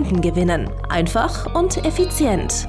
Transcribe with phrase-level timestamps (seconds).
[0.00, 0.70] Kunden gewinnen.
[0.88, 2.66] Einfach und effizient.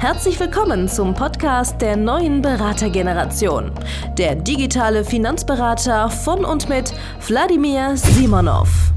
[0.00, 3.70] Herzlich willkommen zum Podcast der neuen Beratergeneration.
[4.18, 6.92] Der digitale Finanzberater von und mit
[7.28, 8.92] Wladimir Simonov.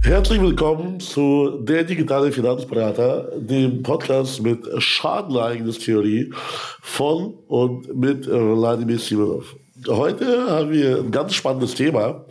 [0.00, 6.32] Herzlich willkommen zu Der digitale Finanzberater, dem Podcast mit Schadenleignistheorie
[6.80, 9.54] von und mit Wladimir Simonov.
[9.86, 12.24] Heute haben wir ein ganz spannendes Thema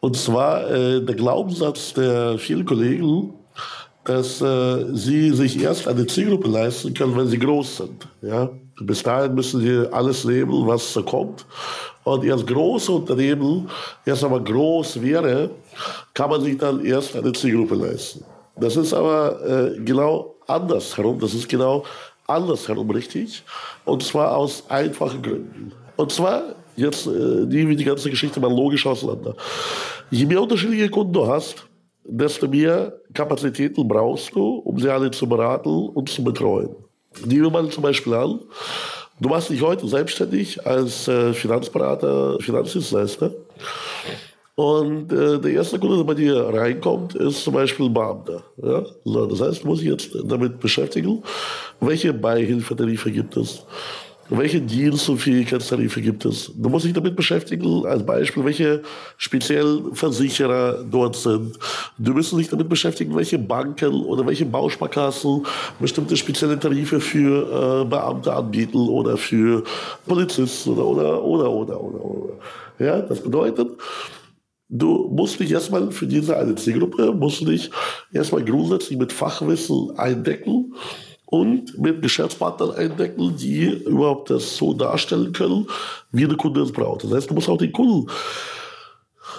[0.00, 3.32] und zwar äh, der Glaubenssatz der vielen Kollegen,
[4.06, 8.08] dass äh, sie sich erst eine Zielgruppe leisten können, wenn sie groß sind.
[8.22, 8.48] Ja?
[8.80, 11.44] Bis dahin müssen sie alles nehmen, was so kommt.
[12.04, 13.68] Und erst große Unternehmen,
[14.04, 15.50] erst aber groß wäre,
[16.14, 18.24] kann man sich dann erst eine Zielgruppe leisten.
[18.56, 21.18] Das ist aber äh, genau andersherum.
[21.18, 21.84] Das ist genau
[22.28, 23.42] andersherum richtig.
[23.84, 25.72] Und zwar aus einfachen Gründen.
[25.96, 29.34] Und zwar, jetzt äh, nehmen wir die ganze Geschichte mal logisch auseinander.
[30.10, 31.66] Je mehr unterschiedliche Kunden du hast,
[32.08, 36.70] desto mehr Kapazitäten brauchst du, um sie alle zu beraten und zu betreuen.
[37.24, 38.40] Nehmen wir mal zum Beispiel an,
[39.20, 43.32] du machst dich heute selbstständig als äh, Finanzberater, Finanzdienstleister.
[44.54, 48.42] Und äh, der erste Kunde, der bei dir reinkommt, ist zum Beispiel ein Beamter.
[48.56, 48.84] Ja?
[49.04, 51.22] Das heißt, du musst dich jetzt damit beschäftigen,
[51.80, 53.66] welche Beihilfetarife gibt es,
[54.28, 56.50] welche Dienst- und Fähigkeitstarife gibt es?
[56.56, 58.82] Du musst dich damit beschäftigen, als Beispiel, welche
[59.16, 61.58] speziellen Versicherer dort sind.
[61.98, 65.46] Du musst dich damit beschäftigen, welche Banken oder welche Bausparkassen
[65.78, 69.62] bestimmte spezielle Tarife für äh, Beamte anbieten oder für
[70.06, 72.32] Polizisten oder, oder, oder, oder, oder, oder.
[72.78, 73.68] Ja, das bedeutet,
[74.68, 77.70] Du musst dich erstmal für diese eine Zielgruppe, musst dich
[78.12, 80.74] erstmal grundsätzlich mit Fachwissen eindecken
[81.26, 85.66] und mit Geschäftspartnern eindecken, die überhaupt das so darstellen können,
[86.12, 87.04] wie der Kunde es braucht.
[87.04, 88.08] Das heißt, du musst auch den Kunden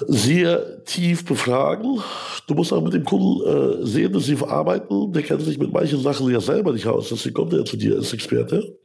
[0.06, 2.00] sehr tief befragen.
[2.46, 5.12] Du musst auch mit dem Kunden äh, sehr intensiv arbeiten.
[5.14, 7.10] Der kennt sich mit manchen Sachen ja selber nicht aus.
[7.10, 8.78] Deswegen kommt er zu dir als Experte.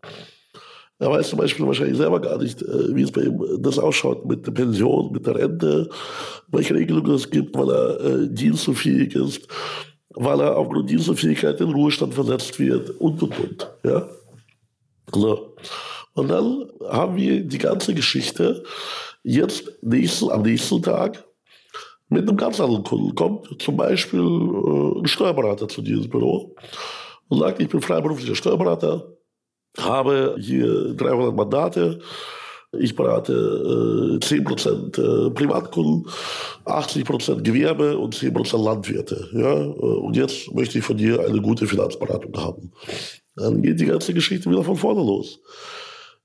[0.99, 4.25] Er weiß zum Beispiel wahrscheinlich selber gar nicht, äh, wie es bei ihm das ausschaut
[4.25, 5.91] mit der Pension, mit der Rente,
[6.49, 9.49] welche Regelungen es gibt, weil er äh, dienstunfähig ist
[10.15, 13.71] weil er aufgrund dieser Fähigkeit in Ruhestand versetzt wird und und und.
[13.85, 14.09] Ja?
[15.13, 15.57] So.
[16.15, 18.65] Und dann haben wir die ganze Geschichte
[19.23, 21.25] jetzt nächsten, am nächsten Tag
[22.09, 23.15] mit einem ganz anderen Kunden.
[23.15, 26.55] Kommt zum Beispiel äh, ein Steuerberater zu diesem Büro
[27.29, 29.17] und sagt, ich bin freiberuflicher Steuerberater,
[29.79, 32.01] habe hier 300 Mandate,
[32.79, 36.07] ich berate äh, 10% äh, Privatkunden,
[36.65, 39.29] 80% Gewerbe und 10% Landwirte.
[39.35, 39.63] Ja?
[39.63, 42.73] Äh, und jetzt möchte ich von dir eine gute Finanzberatung haben.
[43.37, 45.41] Dann geht die ganze Geschichte wieder von vorne los.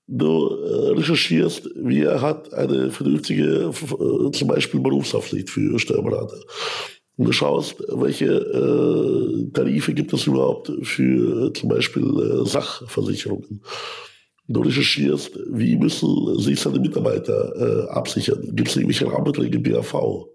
[0.07, 6.39] Du äh, recherchierst, wer hat eine vernünftige, äh, zum Beispiel Berufshaftpflicht für Steuerberater.
[7.17, 13.63] Und du schaust, welche äh, Tarife gibt es überhaupt für zum Beispiel äh, Sachversicherungen.
[14.47, 18.55] Du recherchierst, wie müssen sich seine Mitarbeiter äh, absichern?
[18.55, 20.27] Gibt es irgendwelche Rahmenverträge BAV?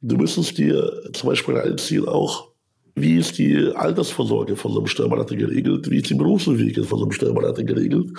[0.00, 2.54] Du müsstest dir zum Beispiel reinziehen auch,
[2.94, 5.90] wie ist die Altersvorsorge von so einem Steuerberater geregelt?
[5.90, 8.12] Wie ist die Berufsentwicklung von so einem Steuerberater geregelt?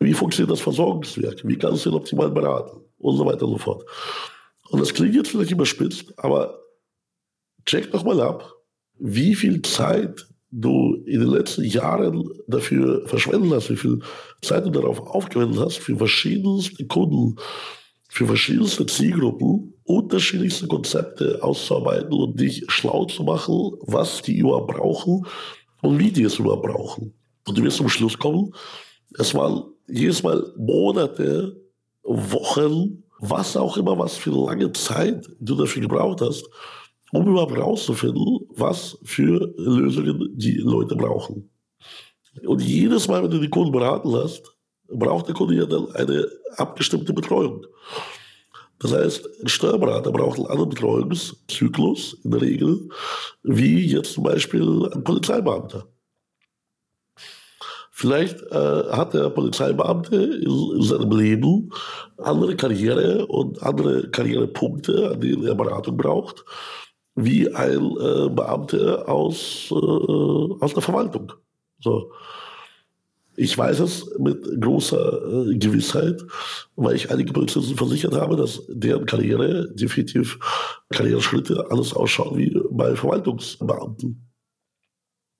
[0.00, 1.40] Wie funktioniert das Versorgungswerk?
[1.44, 2.80] Wie kannst du ihn optimal beraten?
[2.98, 3.84] Und so weiter und so fort.
[4.70, 6.58] Und das klingt jetzt vielleicht überspitzt, aber
[7.64, 8.52] check doch mal ab,
[8.98, 14.00] wie viel Zeit du in den letzten Jahren dafür verschwendet hast, wie viel
[14.42, 17.36] Zeit du darauf aufgewendet hast, für verschiedenste Kunden,
[18.08, 25.26] für verschiedenste Zielgruppen unterschiedlichste Konzepte auszuarbeiten und dich schlau zu machen, was die überhaupt brauchen
[25.82, 27.14] und wie die es überhaupt brauchen.
[27.46, 28.52] Und du wirst zum Schluss kommen,
[29.18, 31.56] es waren jedes Mal Monate,
[32.02, 36.48] Wochen, was auch immer, was für lange Zeit du dafür gebraucht hast,
[37.12, 41.50] um überhaupt herauszufinden, was für Lösungen die Leute brauchen.
[42.44, 44.54] Und jedes Mal, wenn du die Kunden beraten hast,
[44.88, 46.26] braucht der Kunde ja dann eine
[46.56, 47.66] abgestimmte Betreuung.
[48.78, 52.88] Das heißt, ein Steuerberater braucht einen anderen Betreuungszyklus in der Regel,
[53.42, 55.86] wie jetzt zum Beispiel ein Polizeibeamter.
[57.90, 61.72] Vielleicht äh, hat der Polizeibeamte in, in, seinem Leben
[62.18, 66.44] andere Karriere und andere Karrierepunkte, an denen er Beratung braucht
[67.24, 71.32] wie ein äh, Beamter aus, äh, aus der Verwaltung.
[71.80, 72.12] So.
[73.36, 76.22] Ich weiß es mit großer äh, Gewissheit,
[76.76, 80.38] weil ich einige Polizisten versichert habe, dass deren Karriere definitiv
[80.90, 84.28] Karriereschritte alles ausschauen wie bei Verwaltungsbeamten.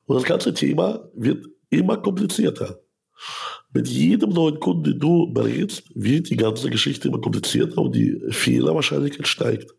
[0.07, 2.81] Und das ganze Thema wird immer komplizierter.
[3.73, 8.21] Mit jedem neuen Kunden, den du berätst, wird die ganze Geschichte immer komplizierter und die
[8.31, 9.75] Fehlerwahrscheinlichkeit steigt.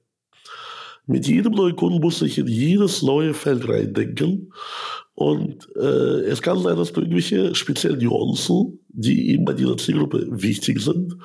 [1.09, 4.53] Mit jedem neuen Kunden muss ich in jedes neue Feld reindenken
[5.15, 10.27] und äh, es kann sein, dass du irgendwelche speziellen Nuancen, die eben bei dieser Zielgruppe
[10.29, 11.17] wichtig sind,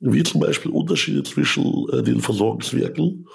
[0.00, 3.26] wie zum Beispiel Unterschiede zwischen äh, den Versorgungswerken,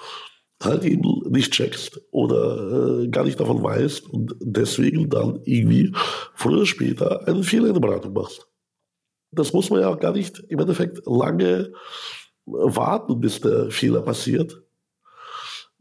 [0.60, 5.92] halt eben nicht checkst oder äh, gar nicht davon weißt und deswegen dann irgendwie
[6.34, 8.48] früher oder später einen Fehler in der Beratung machst.
[9.30, 11.70] Das muss man ja auch gar nicht im Endeffekt lange
[12.46, 14.63] warten, bis der Fehler passiert.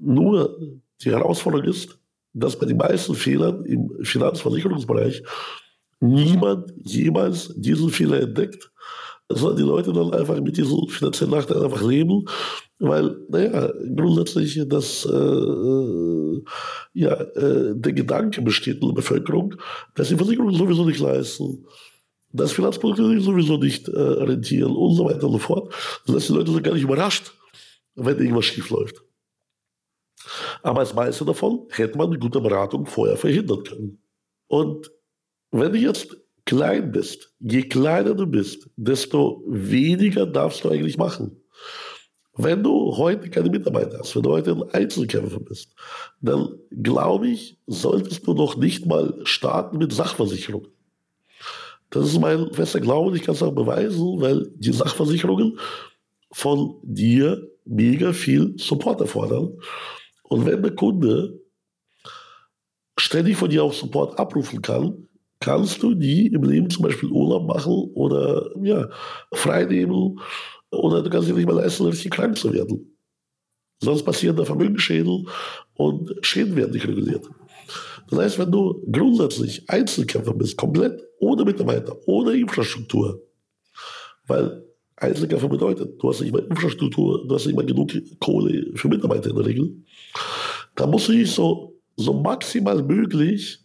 [0.04, 0.58] Nur
[1.02, 1.98] die Herausforderung ist,
[2.34, 5.24] dass bei den meisten Fehlern im Finanzversicherungsbereich
[6.00, 8.72] niemand jemals diesen Fehler entdeckt,
[9.30, 12.26] sondern die Leute dann einfach mit diesem finanziellen Nachteil einfach leben,
[12.80, 16.42] weil, naja, grundsätzlich das, äh,
[16.94, 19.56] ja, äh, der Gedanke besteht in der Bevölkerung,
[19.96, 21.66] dass die Versicherungen sowieso nicht leisten,
[22.34, 25.74] dass Finanzprodukte sowieso nicht äh, rentieren und so weiter und so fort,
[26.06, 27.32] sodass die Leute sind gar nicht überrascht,
[27.96, 29.04] wenn irgendwas schief läuft.
[30.62, 34.02] Aber das meiste davon hätte man mit guter Beratung vorher verhindern können.
[34.48, 34.92] Und
[35.52, 41.44] wenn du jetzt klein bist, je kleiner du bist, desto weniger darfst du eigentlich machen.
[42.36, 45.76] Wenn du heute keine Mitarbeiter hast, wenn du heute ein Einzelkämpfer bist,
[46.20, 50.70] dann glaube ich, solltest du noch nicht mal starten mit Sachversicherungen.
[51.92, 55.60] Das ist mein fester Glaube ich kann es auch beweisen, weil die Sachversicherungen
[56.32, 59.60] von dir mega viel Support erfordern.
[60.34, 61.40] Und wenn der Kunde
[62.98, 65.08] ständig von dir auch Support abrufen kann,
[65.40, 68.90] kannst du nie im Leben zum Beispiel Urlaub machen oder ja,
[69.32, 70.20] frei nehmen
[70.72, 72.98] oder du kannst dir nicht mal leisten, richtig krank zu werden.
[73.80, 75.30] Sonst passieren da Vermögensschäden
[75.76, 77.30] und Schäden werden nicht reguliert.
[78.10, 83.22] Das heißt, wenn du grundsätzlich Einzelkämpfer bist, komplett ohne Mitarbeiter, ohne Infrastruktur,
[84.26, 84.66] weil
[85.04, 89.30] Einzelkämpfer bedeutet, du hast nicht mal Infrastruktur, du hast nicht mal genug Kohle für Mitarbeiter
[89.30, 89.76] in der Regel,
[90.76, 93.60] da musst du dich so, so maximal möglich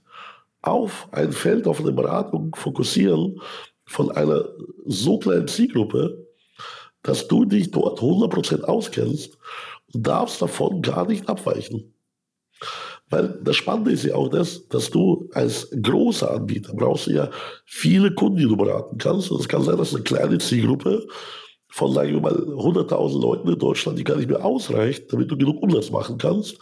[0.63, 3.41] auf ein Feld, auf eine Beratung fokussieren
[3.87, 4.49] von einer
[4.85, 6.27] so kleinen Zielgruppe,
[7.03, 9.39] dass du dich dort 100% auskennst
[9.95, 11.95] und darfst davon gar nicht abweichen.
[13.11, 17.31] Weil das Spannende ist ja auch das, dass du als großer Anbieter brauchst du ja
[17.65, 19.31] viele Kunden, die du beraten kannst.
[19.31, 21.07] Und es kann sein, dass eine kleine Zielgruppe
[21.71, 25.37] von, sagen wir mal, 100.000 Leuten in Deutschland, die gar nicht mehr ausreicht, damit du
[25.37, 26.59] genug Umsatz machen kannst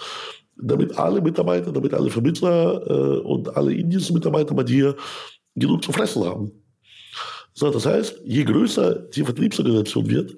[0.57, 4.97] damit alle Mitarbeiter, damit alle Vermittler äh, und alle Indienstmitarbeiter bei dir
[5.55, 6.51] genug zu fressen haben.
[7.55, 10.37] So, das heißt, je größer die Vertriebsorganisation wird,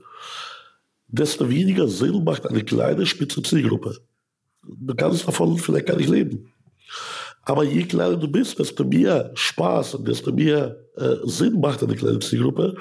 [1.09, 3.97] desto weniger Sinn macht eine kleine spitze Zielgruppe.
[4.97, 6.53] Kannst davon vielleicht gar nicht leben.
[7.43, 11.97] Aber je kleiner du bist, desto mehr Spaß und desto mehr äh, Sinn macht eine
[11.97, 12.75] kleine Zielgruppe,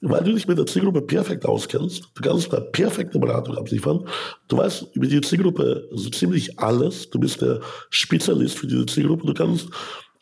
[0.00, 4.06] weil du dich mit der Zielgruppe perfekt auskennst, du kannst da perfekte Beratung abliefern.
[4.48, 7.08] Du weißt über die Zielgruppe so ziemlich alles.
[7.08, 7.60] Du bist der
[7.90, 9.26] Spezialist für diese Zielgruppe.
[9.26, 9.68] Du kannst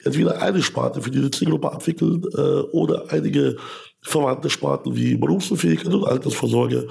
[0.05, 3.57] entweder eine Sparte für diese Zielgruppe abwickeln äh, oder einige
[4.03, 6.87] verwandte Sparten wie Berufsunfähigkeit und Altersvorsorge.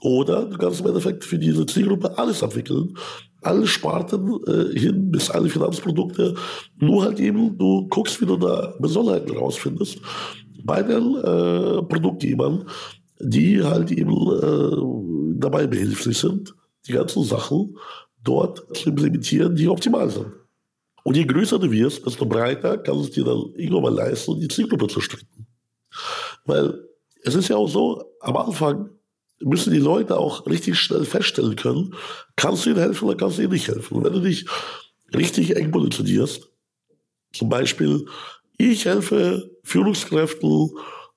[0.00, 2.96] Oder du kannst im Endeffekt für diese Zielgruppe alles abwickeln.
[3.42, 6.34] Alle Sparten äh, hin bis alle Finanzprodukte.
[6.78, 9.98] Nur halt eben, du guckst, wie du da Besonderheiten rausfindest
[10.64, 12.64] bei den äh, Produktgebern,
[13.18, 16.54] die halt eben äh, dabei behilflich sind,
[16.86, 17.76] die ganzen Sachen
[18.22, 20.32] dort zu implementieren, die optimal sind.
[21.02, 24.48] Und je größer du wirst, desto breiter kannst du dir dann irgendwann mal leisten, die
[24.48, 25.46] Zielgruppe zu stricken.
[26.44, 26.78] Weil
[27.22, 28.90] es ist ja auch so, am Anfang
[29.40, 31.94] müssen die Leute auch richtig schnell feststellen können,
[32.36, 33.96] kannst du ihnen helfen oder kannst du ihnen nicht helfen.
[33.96, 34.46] Und wenn du dich
[35.14, 36.48] richtig eng positionierst,
[37.32, 38.06] zum Beispiel,
[38.58, 40.70] ich helfe Führungskräften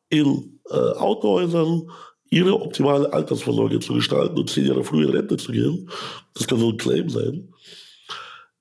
[0.10, 1.90] in äh, Autohäusern,
[2.30, 5.90] ihre optimale Altersvorsorge zu gestalten und zehn Jahre früher in Rente zu gehen,
[6.34, 7.54] das kann so ein Claim sein,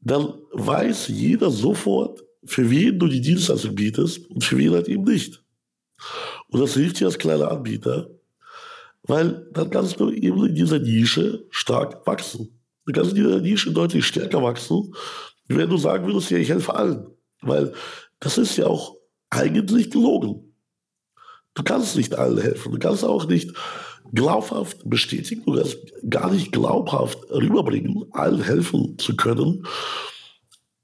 [0.00, 5.04] dann weiß jeder sofort, für wen du die Dienstleistung bietest und für wen halt eben
[5.04, 5.42] nicht.
[6.48, 8.10] Und das hilft dir als kleiner Anbieter,
[9.04, 12.60] weil dann kannst du eben in dieser Nische stark wachsen.
[12.86, 14.94] Du kannst in dieser Nische deutlich stärker wachsen,
[15.48, 17.06] wenn du sagen würdest, ja, ich helfe allen.
[17.40, 17.72] Weil
[18.20, 18.96] das ist ja auch
[19.30, 20.54] eigentlich gelogen.
[21.54, 22.72] Du kannst nicht allen helfen.
[22.72, 23.52] Du kannst auch nicht
[24.12, 25.78] glaubhaft bestätigen, du kannst
[26.08, 29.66] gar nicht glaubhaft rüberbringen, allen helfen zu können,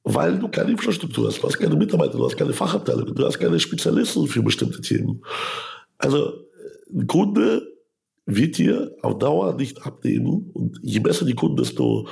[0.04, 3.38] weil du keine Infrastruktur hast, du hast keine Mitarbeiter, du hast keine Fachabteilung, du hast
[3.38, 5.22] keine Spezialisten für bestimmte Themen.
[5.98, 6.32] Also
[6.90, 7.67] ein Kunde
[8.28, 12.06] wird dir auf Dauer nicht abnehmen und je besser die Kunden, desto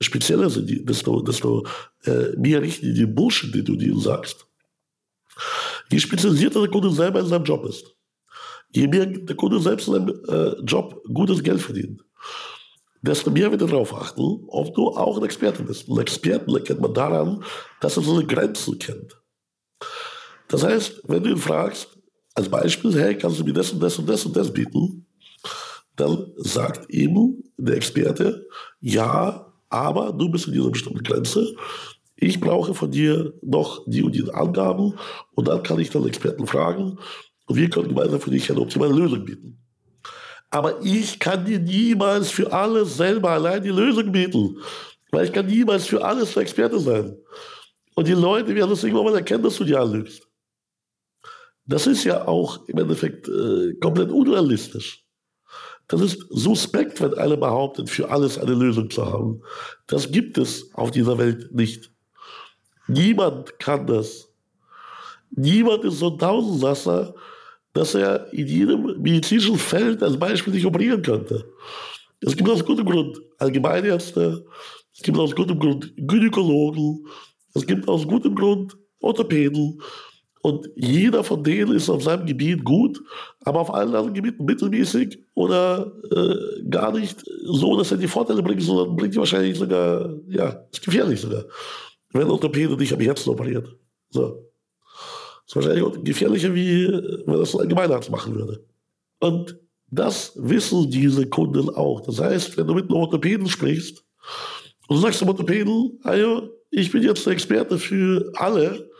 [0.00, 1.64] spezieller sind die, desto, desto
[2.04, 4.46] äh, mehr richten die den Bullshit, den du ihnen sagst.
[5.90, 7.94] Je spezialisierter der Kunde selber in seinem Job ist,
[8.74, 12.02] je mehr der Kunde selbst in seinem äh, Job gutes Geld verdient,
[13.00, 15.88] desto mehr wird er darauf achten, ob du auch ein Experte bist.
[15.88, 17.44] Ein Experten erkennt man daran,
[17.80, 19.16] dass er so eine Grenze kennt.
[20.48, 21.88] Das heißt, wenn du ihn fragst,
[22.34, 25.06] als Beispiel, hey, kannst du mir das und das und das und das bieten?
[25.96, 28.46] Dann sagt ihm der Experte,
[28.80, 31.54] ja, aber du bist in dieser bestimmten Grenze.
[32.16, 34.94] Ich brauche von dir noch die und die Angaben
[35.34, 36.98] und dann kann ich den Experten fragen
[37.46, 39.58] und wir können gemeinsam für dich eine optimale Lösung bieten.
[40.50, 44.58] Aber ich kann dir niemals für alles selber allein die Lösung bieten.
[45.10, 47.16] Weil ich kann niemals für alles der Experte sein.
[47.94, 50.28] Und die Leute werden es irgendwann mal erkennen, dass du dir anlügst.
[51.64, 55.01] Das ist ja auch im Endeffekt äh, komplett unrealistisch.
[55.88, 59.42] Das ist suspekt, wenn einer behauptet, für alles eine Lösung zu haben.
[59.86, 61.90] Das gibt es auf dieser Welt nicht.
[62.88, 64.28] Niemand kann das.
[65.30, 67.14] Niemand ist so ein Tausendsasser,
[67.72, 71.44] dass er in jedem medizinischen Feld als Beispiel nicht operieren könnte.
[72.20, 74.44] Es gibt aus gutem Grund Allgemeinärzte,
[74.94, 77.06] es gibt aus gutem Grund Gynäkologen,
[77.54, 79.80] es gibt aus gutem Grund Orthopäden.
[80.42, 83.00] Und jeder von denen ist auf seinem Gebiet gut,
[83.44, 88.42] aber auf allen anderen Gebieten mittelmäßig oder äh, gar nicht so, dass er die Vorteile
[88.42, 91.44] bringt, sondern bringt die wahrscheinlich sogar, ja, ist gefährlich sogar,
[92.12, 93.68] wenn ein Orthopäde dich am Herzen operiert.
[94.10, 94.52] So
[95.46, 98.64] ist wahrscheinlich gefährlicher, wie wenn das ein Allgemeinarzt machen würde.
[99.20, 99.58] Und
[99.90, 102.00] das wissen diese Kunden auch.
[102.00, 104.04] Das heißt, wenn du mit einem Orthopäden sprichst
[104.88, 108.90] und du sagst dem Orthopäden, also, ich bin jetzt der Experte für alle.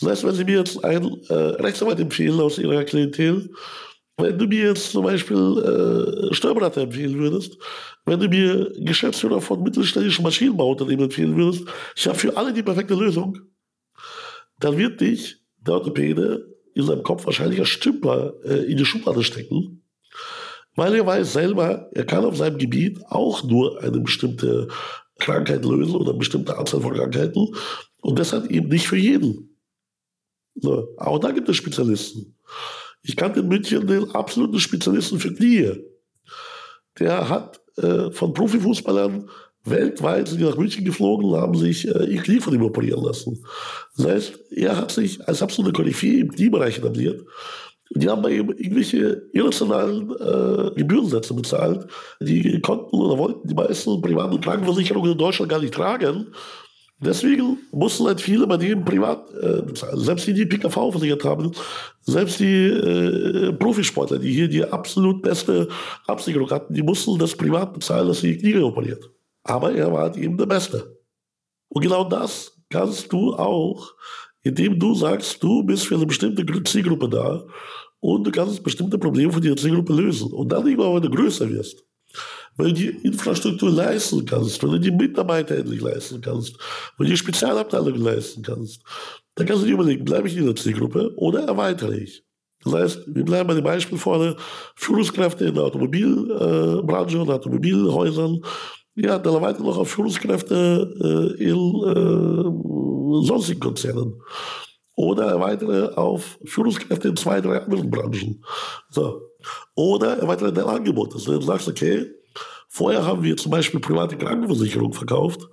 [0.00, 3.50] Das heißt, wenn sie mir jetzt einen äh, Rechtsanwalt empfehlen aus ihrer Klientel,
[4.16, 5.36] wenn du mir jetzt zum Beispiel
[6.30, 7.58] äh, Steuerberater empfehlen würdest,
[8.06, 11.64] wenn du mir Geschäftsführer von mittelständischen Maschinenbauunternehmen empfehlen würdest,
[11.96, 13.38] ich habe für alle die perfekte Lösung,
[14.58, 19.22] dann wird dich der Orthopäde in seinem Kopf wahrscheinlich ein Stümper äh, in die Schublade
[19.22, 19.82] stecken,
[20.76, 24.68] weil er weiß selber, er kann auf seinem Gebiet auch nur eine bestimmte
[25.18, 27.48] Krankheit lösen oder eine bestimmte Anzahl von Krankheiten
[28.00, 29.49] und deshalb eben nicht für jeden.
[30.54, 32.36] So, auch da gibt es Spezialisten.
[33.02, 35.72] Ich kannte in München den absoluten Spezialisten für Knie.
[36.98, 39.28] Der hat äh, von Profifußballern
[39.64, 43.04] weltweit sind die nach München geflogen und haben sich äh, ihr Knie von ihm operieren
[43.04, 43.44] lassen.
[43.96, 47.26] Das heißt, er hat sich als absolute Koryphäe im Kniebereich etabliert.
[47.92, 51.86] Und die haben bei ihm irgendwelche irrationalen äh, Gebührensätze bezahlt.
[52.20, 56.28] Die konnten oder wollten die meisten privaten Krankenversicherungen in Deutschland gar nicht tragen.
[57.02, 59.62] Deswegen mussten halt viele bei dem privat äh.
[59.94, 61.52] Selbst die, die PKV versichert haben,
[62.02, 65.68] selbst die äh, Profisportler, die hier die absolut beste
[66.06, 69.10] Absicherung hatten, die mussten das privat bezahlen, dass sie die Knie operiert.
[69.44, 70.98] Aber er war halt eben der Beste.
[71.68, 73.94] Und genau das kannst du auch,
[74.42, 77.44] indem du sagst, du bist für eine bestimmte Zielgruppe da
[78.00, 80.32] und du kannst bestimmte Probleme von dieser Zielgruppe lösen.
[80.32, 81.84] Und dann irgendwann, wenn du größer wirst,
[82.56, 86.56] wenn du die Infrastruktur leisten kannst, wenn du die Mitarbeiter endlich leisten kannst,
[86.96, 88.82] wenn du die Spezialabteilung leisten kannst,
[89.34, 92.24] dann kannst du dir überlegen, bleibe ich in dieser Zielgruppe oder erweitere ich.
[92.62, 94.36] Das heißt, wir bleiben bei dem Beispiel vorne,
[94.76, 98.42] Führungskräfte in der Automobilbranche und Automobilhäusern
[98.96, 104.20] ja, dann erweitert noch auf Führungskräfte äh, in äh, sonstigen Konzernen.
[104.96, 108.44] Oder erweitere auf Führungskräfte in zwei, drei anderen Branchen.
[108.90, 109.22] So.
[109.74, 111.14] Oder erweitere dein Angebot.
[111.14, 112.10] Also du sagst, okay,
[112.68, 115.48] Vorher haben wir zum Beispiel private Krankenversicherung verkauft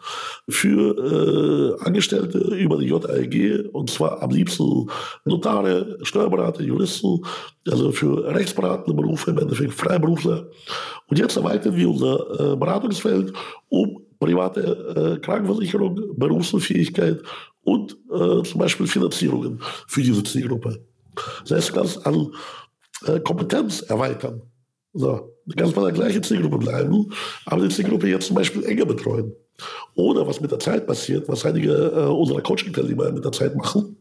[0.48, 4.88] für äh, Angestellte über die JAG und zwar am liebsten
[5.26, 7.26] Notare, Steuerberater, Juristen,
[7.68, 10.48] also für rechtsberatende Berufe, im Endeffekt Freiberufler.
[11.08, 13.34] Und jetzt erweitern wir unser äh, Beratungsfeld
[13.70, 17.22] um private äh, Krankenversicherung, Berufsunfähigkeit
[17.64, 20.86] und äh, zum Beispiel Finanzierungen für diese Zielgruppe.
[21.42, 22.32] Das heißt, kannst an
[23.06, 24.42] äh, Kompetenz erweitern.
[24.94, 27.12] So, du kannst bei der gleichen Zielgruppe bleiben,
[27.46, 29.34] aber die Zielgruppe jetzt zum Beispiel enger betreuen.
[29.96, 33.98] Oder was mit der Zeit passiert, was einige äh, unserer Coaching-Teilnehmer mit der Zeit machen,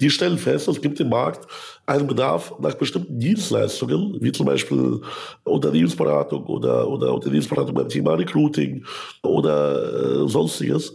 [0.00, 1.46] die stellen fest, es gibt im Markt
[1.86, 5.00] einen Bedarf nach bestimmten Dienstleistungen, wie zum Beispiel
[5.44, 8.84] Unternehmensberatung oder, oder Unternehmensberatung beim Thema Recruiting
[9.22, 10.92] oder äh, sonstiges.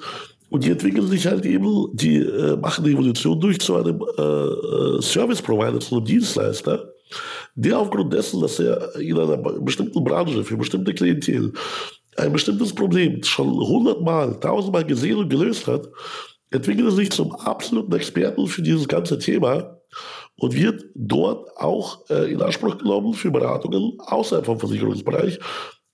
[0.50, 4.22] Und die entwickeln sich halt eben, die äh, machen die Evolution durch zu einem äh,
[4.22, 6.94] äh, Service Provider, zu einem Dienstleister,
[7.56, 11.54] der aufgrund dessen, dass er in einer bestimmten Branche für bestimmte Klientel
[12.18, 15.88] ein bestimmtes Problem schon hundertmal, tausendmal gesehen und gelöst hat,
[16.50, 19.80] entwickelt er sich zum absoluten Experten für dieses ganze Thema
[20.38, 25.40] und wird dort auch äh, in Anspruch genommen für Beratungen außerhalb vom Versicherungsbereich,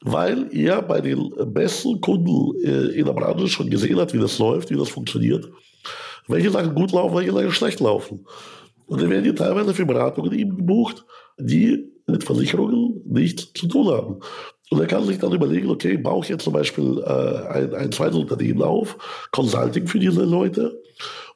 [0.01, 4.39] weil er bei den besten Kunden äh, in der Branche schon gesehen hat, wie das
[4.39, 5.50] läuft, wie das funktioniert,
[6.27, 8.25] welche Sachen gut laufen, welche Sachen schlecht laufen.
[8.93, 11.03] Und dann werden die teilweise für Beratungen eben gebucht,
[11.39, 14.19] die mit Versicherungen nichts zu tun haben.
[14.69, 17.91] Und er kann sich dann überlegen, okay, baue ich jetzt zum Beispiel äh, ein, ein
[17.91, 18.95] zweites Unternehmen auf,
[19.31, 20.79] Consulting für diese Leute,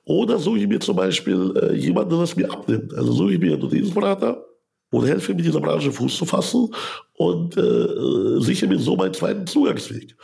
[0.05, 2.93] oder suche ich mir zum Beispiel äh, jemanden, der das mir abnimmt.
[2.93, 4.45] Also suche ich mir einen Unternehmensberater
[4.91, 6.69] und helfe mir, in dieser Branche Fuß zu fassen
[7.13, 10.15] und äh, sichere mir so meinen zweiten Zugangsweg.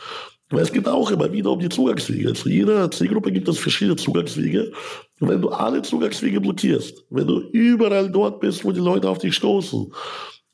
[0.54, 2.32] Weil es geht auch immer wieder um die Zugangswege.
[2.32, 4.70] Zu jeder Zielgruppe gibt es verschiedene Zugangswege.
[5.18, 9.34] Wenn du alle Zugangswege blockierst, wenn du überall dort bist, wo die Leute auf dich
[9.34, 9.92] stoßen,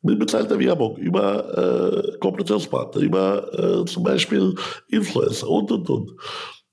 [0.00, 4.54] mit bezahlter Werbung, über äh, Kooperationspartner, über äh, zum Beispiel
[4.88, 6.12] Influencer und, und, und,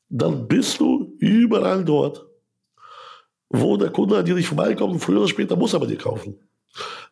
[0.07, 2.25] dann bist du überall dort,
[3.49, 6.39] wo der Kunde an dir nicht vorbeikommt früher oder später muss er bei dir kaufen.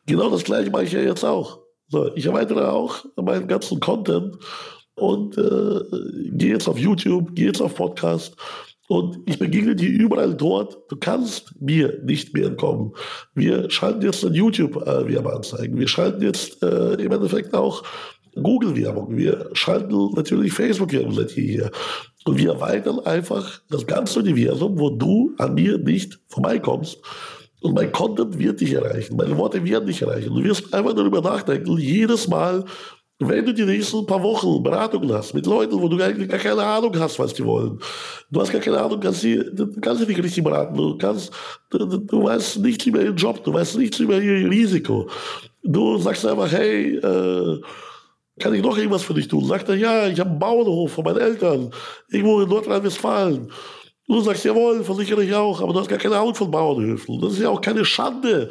[0.05, 1.59] Genau das gleiche mache ich ja jetzt auch.
[1.89, 4.37] So, ich erweitere auch meinen ganzen Content
[4.95, 5.79] und äh,
[6.31, 8.35] gehe jetzt auf YouTube, gehe jetzt auf Podcast
[8.87, 10.77] und ich begegne dir überall dort.
[10.89, 12.93] Du kannst mir nicht mehr entkommen.
[13.33, 15.77] Wir schalten jetzt dann YouTube-Werbeanzeigen.
[15.77, 17.83] Wir schalten jetzt äh, im Endeffekt auch
[18.35, 19.17] Google-Werbung.
[19.17, 21.71] Wir schalten natürlich Facebook-Werbung seit hier.
[22.25, 26.99] Und wir erweitern einfach das ganze Universum, wo du an mir nicht vorbeikommst.
[27.61, 29.15] Und mein Content wird dich erreichen.
[29.15, 30.35] Meine Worte werden dich erreichen.
[30.35, 32.65] Du wirst einfach darüber nachdenken, jedes Mal,
[33.19, 36.63] wenn du die nächsten paar Wochen Beratungen hast mit Leuten, wo du eigentlich gar keine
[36.63, 37.79] Ahnung hast, was die wollen.
[38.29, 40.75] Du hast gar keine Ahnung, kannst sie, du kannst sie nicht richtig beraten.
[40.75, 41.31] Du kannst,
[41.69, 45.09] du, du weißt nichts über ihren Job, du weißt nichts über ihr Risiko.
[45.63, 47.61] Du sagst einfach, hey, äh,
[48.37, 49.45] kann ich noch irgendwas für dich tun?
[49.45, 51.71] Sagt er, ja, ich habe einen Bauernhof von meinen Eltern,
[52.09, 53.49] irgendwo in Nordrhein-Westfalen.
[54.07, 57.21] Du sagst, jawohl, versichere ich auch, aber du hast gar keine Ahnung von Bauernhöfen.
[57.21, 58.49] Das ist ja auch keine Schande.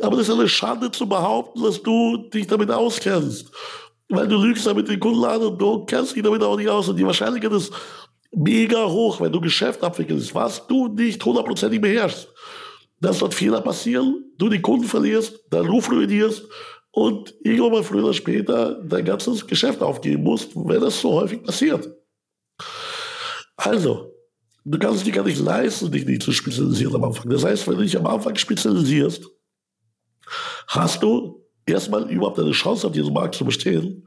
[0.00, 3.50] Aber das ist eine Schande zu behaupten, dass du dich damit auskennst.
[4.08, 6.88] Weil du lügst damit den Kunden an und du kennst dich damit auch nicht aus.
[6.88, 7.72] Und die Wahrscheinlichkeit ist
[8.32, 12.28] mega hoch, wenn du Geschäft abwickelst, was du nicht hundertprozentig beherrschst.
[13.00, 16.44] Dass dort Fehler passieren, du den Kunden verlierst, deinen Ruf ruinierst
[16.90, 21.42] und irgendwann mal früher oder später dein ganzes Geschäft aufgeben musst, wenn das so häufig
[21.42, 21.88] passiert.
[23.56, 24.12] Also,
[24.64, 27.30] du kannst dich gar nicht leisten, dich nicht zu spezialisieren am Anfang.
[27.30, 29.28] Das heißt, wenn du dich am Anfang spezialisierst,
[30.68, 34.06] hast du erstmal überhaupt eine Chance auf diesem Markt zu bestehen.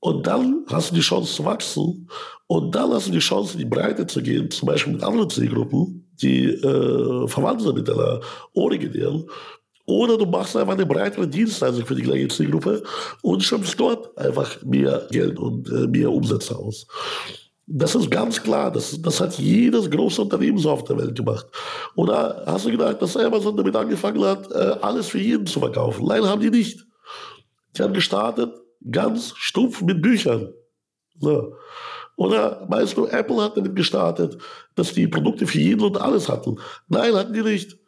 [0.00, 2.08] Und dann hast du die Chance zu wachsen.
[2.48, 5.30] Und dann hast du die Chance, in die Breite zu gehen, zum Beispiel mit anderen
[5.30, 8.20] Zielgruppen, die äh, verwandt sind mit deiner
[8.54, 9.26] originären.
[9.86, 12.82] Oder du machst einfach eine breitere Dienstleistung für die gleiche Zielgruppe
[13.22, 16.86] und schöpfst dort einfach mehr Geld und äh, mehr Umsätze aus.
[17.66, 18.70] Das ist ganz klar.
[18.70, 21.46] Das, das hat jedes große Unternehmen so auf der Welt gemacht.
[21.94, 26.06] Oder hast du gedacht, dass Amazon damit angefangen hat, äh, alles für jeden zu verkaufen?
[26.06, 26.84] Nein, haben die nicht.
[27.76, 28.52] Die haben gestartet
[28.90, 30.52] ganz stumpf mit Büchern.
[31.18, 31.54] So.
[32.16, 34.38] Oder meinst du, Apple hat damit gestartet,
[34.74, 36.58] dass die Produkte für jeden und alles hatten?
[36.88, 37.78] Nein, hatten die nicht.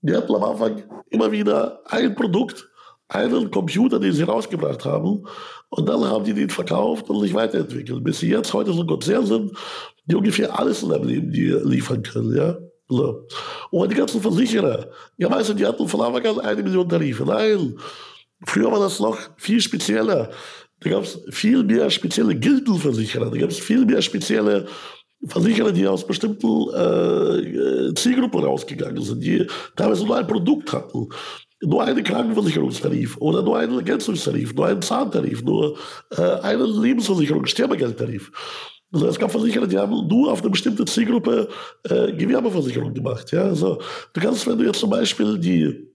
[0.00, 2.68] Die hatten am Anfang immer wieder ein Produkt,
[3.08, 5.24] einen Computer, den sie rausgebracht haben.
[5.68, 8.86] Und dann haben die den verkauft und sich weiterentwickelt, bis sie jetzt heute so ein
[8.86, 9.52] Konzern sind,
[10.06, 12.34] die ungefähr alles in ihrem Leben die liefern können.
[12.34, 12.56] Ja?
[12.88, 13.26] So.
[13.70, 17.24] Und die ganzen Versicherer, ja, weißt du, die hatten von Anfang an eine Million Tarife.
[17.24, 17.76] Nein,
[18.46, 20.30] früher war das noch viel spezieller.
[20.80, 24.66] Da gab es viel mehr spezielle Gildenversicherer, da gab es viel mehr spezielle
[25.26, 31.08] Versicherer, die aus bestimmten äh, Zielgruppen rausgegangen sind, die teilweise nur ein Produkt hatten
[31.62, 35.78] nur einen Krankenversicherungstarif oder nur einen Ergänzungstarif, nur einen Zahntarif, nur
[36.10, 38.30] äh, einen Lebensversicherung, Sterbegeldtarif.
[38.92, 41.48] Also es gab Versicherer, die haben nur auf eine bestimmte Zielgruppe
[41.82, 43.32] äh, Gewerbeversicherung gemacht.
[43.32, 43.42] Ja?
[43.42, 43.80] Also,
[44.12, 45.90] du kannst, wenn du jetzt zum Beispiel die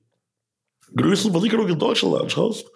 [0.96, 2.70] größten Versicherungen in Deutschland anschaust,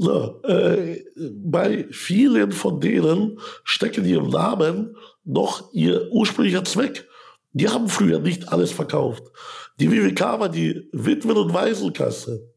[0.00, 7.08] so, äh, bei vielen von denen stecken in ihrem Namen noch ihr ursprünglicher Zweck.
[7.52, 9.24] Die haben früher nicht alles verkauft.
[9.80, 12.48] Die WWK war die Witwen- und Waisenkasse.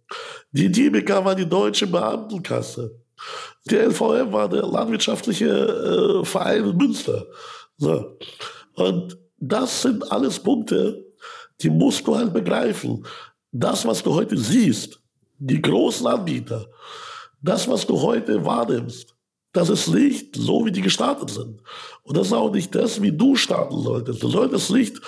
[0.51, 2.99] Die DBK war die Deutsche Beamtenkasse.
[3.69, 7.25] Der LVM war der landwirtschaftliche äh, Verein in Münster.
[7.77, 8.17] So.
[8.73, 11.05] Und das sind alles Punkte,
[11.61, 13.05] die musst du halt begreifen.
[13.51, 14.99] Das, was du heute siehst,
[15.37, 16.67] die großen Anbieter,
[17.41, 19.15] das, was du heute wahrnimmst,
[19.53, 21.61] Das ist nicht so, wie die gestartet sind.
[22.03, 24.23] Und das ist auch nicht das, wie du starten solltest.
[24.23, 25.01] Du solltest nicht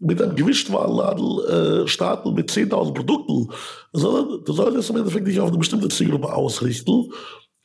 [0.00, 3.52] mit einem Gewichtwarenladen äh, starten mit 10.000 Produkten,
[3.92, 7.10] sondern du solltest im Endeffekt dich auf eine bestimmte Zielgruppe ausrichten,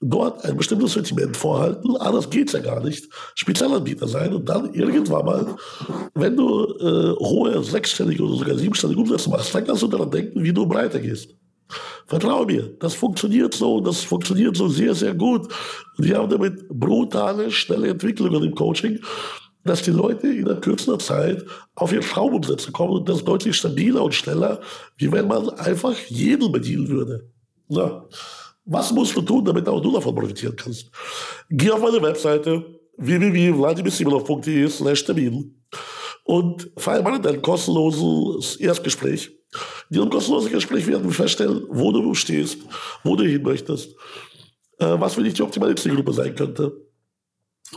[0.02, 4.74] dort ein bestimmtes Sortiment vorhalten, anders geht es ja gar nicht, Spezialanbieter sein und dann
[4.74, 5.56] irgendwann mal,
[6.14, 10.44] wenn du äh, hohe sechsstellige oder sogar siebenstellige Umsätze machst, dann kannst du daran denken,
[10.44, 11.30] wie du breiter gehst.
[12.06, 15.48] Vertraue mir, das funktioniert so, das funktioniert so sehr, sehr gut.
[15.98, 19.00] Wir haben damit brutale, schnelle Entwicklungen im Coaching
[19.66, 24.04] dass die Leute in der kürzesten Zeit auf ihre Traumumsätze kommen und das deutlich stabiler
[24.04, 24.62] und schneller,
[24.98, 27.28] wie wenn man einfach jeden bedienen würde.
[27.68, 28.06] Na,
[28.66, 30.90] was musst du tun, damit auch du davon profitieren kannst?
[31.50, 32.64] Geh auf meine Webseite
[32.98, 35.66] www.vladimirsimonov.de slash Termin
[36.24, 39.32] und vereinbare dein kostenloses Erstgespräch.
[39.90, 42.60] In diesem kostenlosen Gespräch werden wir feststellen, wo du stehst,
[43.04, 43.96] wo du hin möchtest,
[44.78, 46.85] äh, was für dich die optimale Zielgruppe sein könnte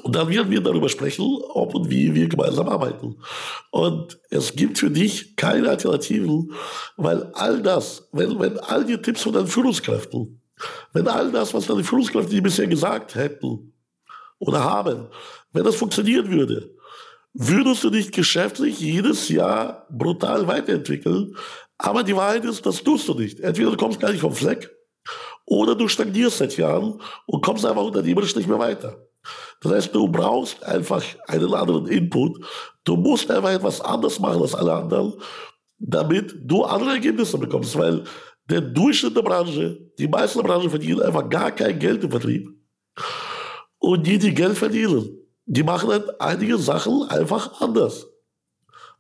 [0.03, 3.17] und dann werden wir darüber sprechen, ob und wie wir gemeinsam arbeiten.
[3.71, 6.53] Und es gibt für dich keine Alternativen,
[6.97, 10.43] weil all das, wenn, wenn all die Tipps von deinen Führungskräften,
[10.93, 13.73] wenn all das, was deine Führungskräfte dir bisher gesagt hätten
[14.39, 15.07] oder haben,
[15.53, 16.75] wenn das funktionieren würde,
[17.33, 21.37] würdest du dich geschäftlich jedes Jahr brutal weiterentwickeln.
[21.79, 23.41] Aber die Wahrheit ist, das tust du nicht.
[23.41, 24.71] Entweder du kommst gar nicht vom Fleck
[25.47, 29.08] oder du stagnierst seit Jahren und kommst einfach unternehmerisch nicht mehr weiter.
[29.61, 32.45] Das heißt, du brauchst einfach einen anderen Input.
[32.85, 35.15] Du musst einfach etwas anders machen als alle anderen,
[35.79, 37.77] damit du andere Ergebnisse bekommst.
[37.77, 38.05] Weil
[38.49, 42.49] der Durchschnitt der Branche, die meisten Branchen verdienen einfach gar kein Geld im Vertrieb.
[43.79, 48.07] Und die, die Geld verdienen, die machen halt einige Sachen einfach anders.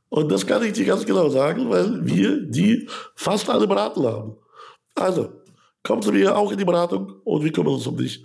[0.08, 4.36] Und das kann ich dir ganz genau sagen, weil wir die fast alle beraten haben.
[4.94, 5.30] Also,
[5.82, 8.24] komm zu mir auch in die Beratung und wir kümmern uns um dich.